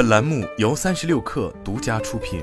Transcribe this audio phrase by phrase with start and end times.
[0.00, 2.42] 本栏目由三十六氪独家出品。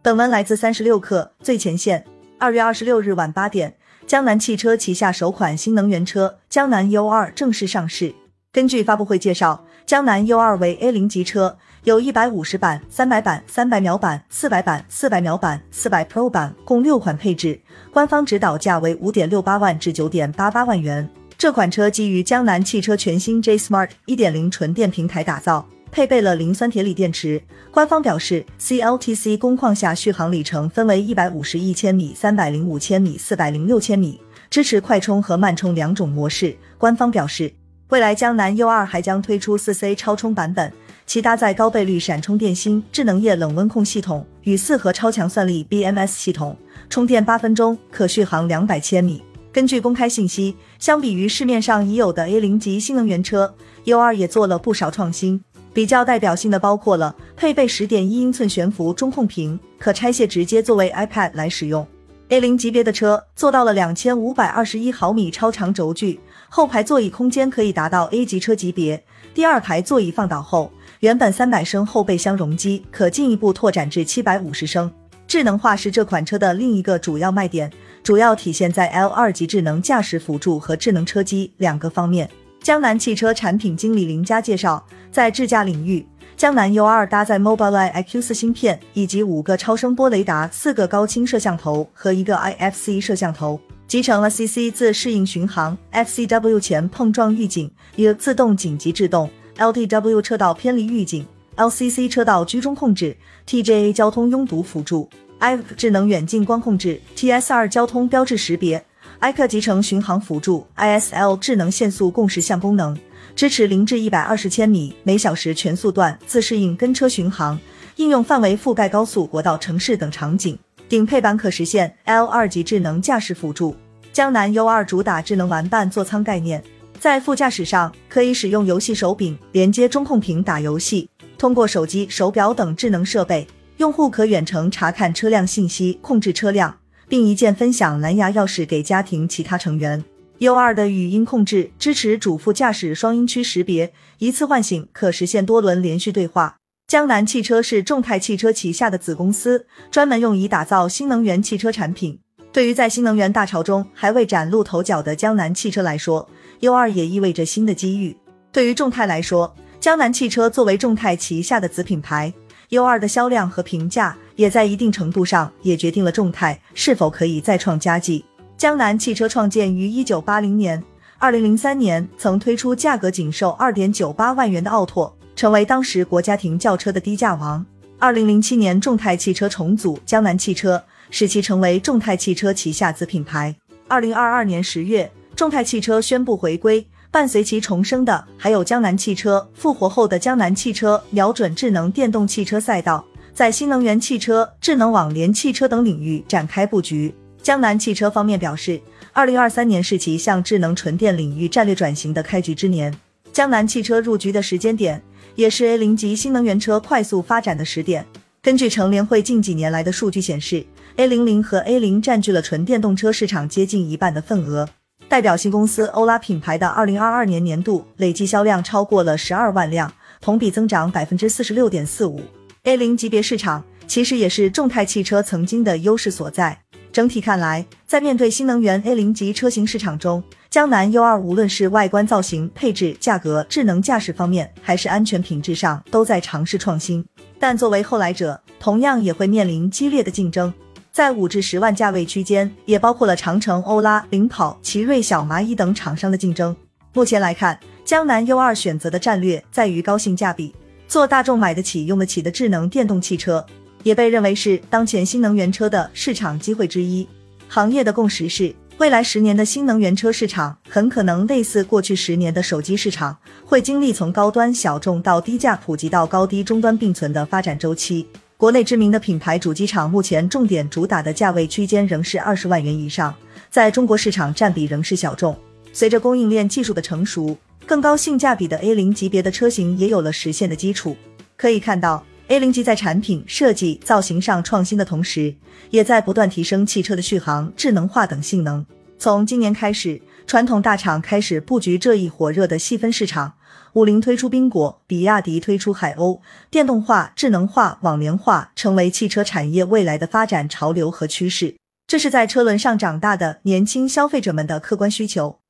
[0.00, 2.06] 本文来自三十六氪最前线。
[2.38, 8.14] 二月二十六日晚八点，江南汽车旗下首款新能源车江南 U 二正式上市。
[8.50, 17.60] 根据发布会介绍，江南 U 二为 A 零级车，有一百五十版、三百版、三百秒版、四百版、四百秒版、四百 Pro 版，共六款配置。
[17.92, 21.10] 官方指导价为五点六八万至九点八八万元。
[21.42, 25.68] 这款车基于江南汽车全新 J Smart 一点零纯电平台打造。
[25.90, 27.42] 配备了磷酸铁锂电池。
[27.72, 36.56] 官方表示，CLTC 工况下续航里程分为一百五十一千米、三百零五千米、四百零六千米，支持快充和慢充两种模式。
[36.78, 37.52] 官方表示，
[37.88, 40.72] 未来江南 U 二还将推出四 C 超充版本，
[41.06, 46.56] 其搭载高倍率闪充电芯、智能液冷温控系统与四核超强算力 BMS 系统，
[46.88, 49.20] 充电八分钟可续航两百千米。
[49.52, 55.44] 根据公开信息，相比于市面上已有的 A 零级新能源车，U 二也做了不少创新。
[55.74, 61.86] 比较代表性的包括了配备十点一英寸悬浮中控屏，可拆卸直接作为 iPad 来使用。
[62.30, 66.18] A 零级别的车做到了两千五百二十一毫米超长轴距，
[66.48, 69.04] 后排座椅空间可以达到 A 级车级别。
[69.34, 74.90] 第二排座椅放倒后，原本三百升后备箱容积可进一步拓展至七百五十升。
[75.32, 82.28] 智能化是这款车的另一个主要卖点，主要体现在 L 二级智能驾驶辅助和智能车机两个方面。
[82.60, 93.58] 江南汽车产品经理林佳介绍，在智驾领域，江南 U2 搭载 Mobileye EyeQ4 芯片，以及五个超声波雷达、四个高清摄像头和一个 IFC 摄像头，
[93.88, 103.16] 集成了 CC 自适应巡航、FCW 前碰撞预警、U 自动紧急制动、LDW 车道偏离预警、LCC 车道居中控制、
[103.48, 105.08] TJA 交通拥堵辅助、
[105.42, 108.82] i 智能远近光控制、TS2 交通标志识别。
[109.18, 112.96] i 克集成巡航辅助，ISL 智能限速共识项功能，
[113.34, 117.58] 支持零至一百二十千米每小时全速段自适应跟车巡航，
[117.96, 120.56] 应用范围覆盖高速、国道、城市等场景。
[120.88, 123.74] 顶配版可实现 L 二级智能驾驶辅助。
[124.12, 126.62] 江南 U 二主打智能玩伴座舱概念，
[127.00, 133.44] 在副驾驶上可以使用游戏手柄连接中控屏打游戏，通过手机、手表等智能设备，
[133.82, 136.78] 用户可远程查看车辆信息，控制车辆。
[137.08, 140.04] 并一键分享蓝牙钥匙给家庭其他成员。
[140.38, 146.58] U 二的语音控制支持主副驾驶双音区识别，一次唤醒可实现多轮连续对话。
[146.86, 152.20] 江南汽车是众泰汽车旗下的子公司，专门用以打造新能源汽车产品。
[152.52, 158.16] 对于在新能源大潮中还未崭露头角的江南汽车来说，U 二也意味着新的机遇。
[158.52, 162.32] 对于众泰来说，江南汽车作为众泰旗下的子品牌。
[162.72, 168.24] U 二的销量和评价也在一定程度上也决定了众泰是否可以再创佳绩。
[168.56, 170.82] 江南汽车创建于一九八零年，
[171.18, 177.62] 二零零三年曾推出价格仅售二点九八万元的奥拓，成为当时国家庭轿车的低价王。
[177.98, 183.54] 二零零七年，众泰汽车重组江南汽车，使其成为众泰汽车旗下子品牌。
[183.86, 186.86] 二零二二年十月，众泰汽车宣布回归。
[187.12, 197.14] 伴随其重生的，还有江南汽车复活后的江南汽车，瞄准智能电动汽车赛道，在新能源汽车、智能网联汽车等领域展开布局。
[197.42, 198.80] 江南汽车方面表示，
[199.12, 202.90] 二零二三年是其向智能纯电领域战略转型的开局之年。
[203.30, 205.02] 江南汽车入局的时间点，
[205.34, 208.06] 也是 A 零级新能源车快速发展的时点。
[208.40, 210.64] 根据乘联会近几年来的数据显示
[210.96, 214.66] ，A 零零和 A 零占据了纯电动车市场接近一半的份额。
[215.12, 219.92] 代表性公司欧拉品牌的二零二二年年度累计销量超过了十二万辆，
[220.22, 222.18] 同比增长百分之四十六点四五。
[222.62, 226.58] A 零级别市场其实也是众泰汽车曾经的优势所在。
[226.90, 237.04] 整体看来，在面对新能源 A 零级车型市场中，江南 U 二无论是外观造型、配置、价格、智能驾驶方面，还是安全品质上，都在尝试创新。
[237.38, 240.50] 但作为后来者，同样也会面临激烈的竞争。
[240.92, 246.54] 在五至十万价位区间，也包括了长城、欧拉、领跑、奇瑞、小蚂蚁等厂商的竞争。
[246.92, 250.54] 目前来看，江南 U 二选择的战略在于高性价比，
[250.86, 253.46] 做大众买得起、用得起的智能电动汽车，
[253.82, 257.08] 也被认为是当前新能源车的市场机会之一。
[257.48, 263.16] 行业的共识是，未来十年的新能源车市场很可能类似过去十年的手机市场，
[263.46, 268.06] 会经历从高端小众到低价普及到高低终端并存的发展周期。
[268.42, 273.14] 国内知名的品牌主机厂目前重点主打的价位区间仍是二十万元以上，
[273.48, 275.38] 在中国市场占比仍是小众。
[275.72, 280.96] 随着供应链技术的成熟，更高性价比的 A 零级别的车型也有了实现的基础。
[281.36, 285.32] 可以看到，A 零级在产品设计、造型上创新的同时，
[285.70, 288.66] 也在不断提升汽车的续航、智能化等性能。
[288.98, 293.34] 从今年开始，传统大厂开始布局这一火热的细分市场。
[293.74, 296.20] 五菱推出缤果，比亚迪推出海鸥，
[296.50, 301.56] 电动化、智能化、网联化成为汽车产业未来的发展潮流和趋势。
[301.86, 305.41] 这是在车轮上长大的年轻消费者们的客观需求。